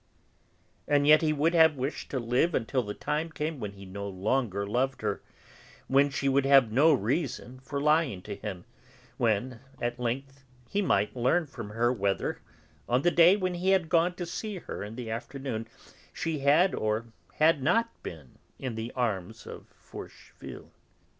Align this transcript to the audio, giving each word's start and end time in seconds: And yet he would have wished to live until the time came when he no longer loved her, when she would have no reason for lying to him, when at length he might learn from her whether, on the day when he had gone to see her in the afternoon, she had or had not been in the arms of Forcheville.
And 0.87 1.05
yet 1.05 1.21
he 1.21 1.31
would 1.31 1.53
have 1.53 1.75
wished 1.75 2.09
to 2.09 2.17
live 2.19 2.55
until 2.55 2.81
the 2.81 2.95
time 2.95 3.31
came 3.31 3.59
when 3.59 3.73
he 3.73 3.85
no 3.85 4.09
longer 4.09 4.65
loved 4.65 5.03
her, 5.03 5.21
when 5.85 6.09
she 6.09 6.27
would 6.27 6.43
have 6.43 6.71
no 6.71 6.91
reason 6.91 7.59
for 7.59 7.79
lying 7.79 8.23
to 8.23 8.33
him, 8.35 8.65
when 9.17 9.59
at 9.79 9.99
length 9.99 10.43
he 10.67 10.81
might 10.81 11.15
learn 11.15 11.45
from 11.45 11.69
her 11.69 11.93
whether, 11.93 12.41
on 12.89 13.03
the 13.03 13.11
day 13.11 13.35
when 13.35 13.53
he 13.53 13.69
had 13.69 13.89
gone 13.89 14.15
to 14.15 14.25
see 14.25 14.57
her 14.57 14.81
in 14.83 14.95
the 14.95 15.11
afternoon, 15.11 15.67
she 16.11 16.39
had 16.39 16.73
or 16.73 17.13
had 17.35 17.61
not 17.61 17.89
been 18.01 18.39
in 18.57 18.73
the 18.73 18.91
arms 18.93 19.45
of 19.45 19.67
Forcheville. 19.67 20.71